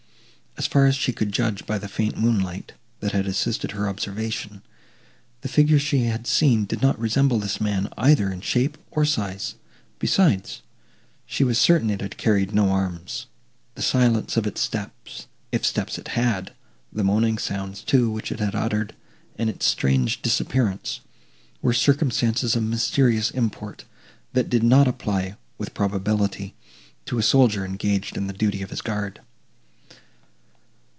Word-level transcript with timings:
As 0.57 0.67
far 0.67 0.85
as 0.85 0.95
she 0.95 1.13
could 1.13 1.31
judge 1.31 1.65
by 1.65 1.79
the 1.79 1.87
faint 1.87 2.17
moonlight, 2.17 2.73
that 2.99 3.13
had 3.13 3.25
assisted 3.25 3.71
her 3.71 3.87
observation, 3.87 4.61
the 5.39 5.47
figure 5.47 5.79
she 5.79 5.99
had 6.03 6.27
seen 6.27 6.65
did 6.65 6.81
not 6.81 6.99
resemble 6.99 7.39
this 7.39 7.61
man 7.61 7.87
either 7.97 8.29
in 8.29 8.41
shape 8.41 8.77
or 8.91 9.05
size; 9.05 9.55
besides, 9.97 10.61
she 11.25 11.45
was 11.45 11.57
certain 11.57 11.89
it 11.89 12.01
had 12.01 12.17
carried 12.17 12.53
no 12.53 12.69
arms. 12.69 13.27
The 13.75 13.81
silence 13.81 14.35
of 14.35 14.45
its 14.45 14.59
steps, 14.61 15.25
if 15.53 15.65
steps 15.65 15.97
it 15.97 16.09
had, 16.09 16.51
the 16.91 17.03
moaning 17.03 17.37
sounds, 17.37 17.81
too, 17.81 18.11
which 18.11 18.29
it 18.29 18.41
had 18.41 18.53
uttered, 18.53 18.93
and 19.37 19.49
its 19.49 19.65
strange 19.65 20.21
disappearance, 20.21 20.99
were 21.61 21.73
circumstances 21.73 22.57
of 22.57 22.63
mysterious 22.63 23.31
import, 23.31 23.85
that 24.33 24.49
did 24.49 24.63
not 24.63 24.87
apply, 24.87 25.37
with 25.57 25.73
probability, 25.73 26.53
to 27.05 27.17
a 27.17 27.23
soldier 27.23 27.63
engaged 27.65 28.17
in 28.17 28.27
the 28.27 28.33
duty 28.33 28.61
of 28.61 28.69
his 28.69 28.81
guard. 28.81 29.21